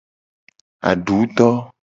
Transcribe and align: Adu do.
Adu 0.93 1.19
do. 1.35 1.49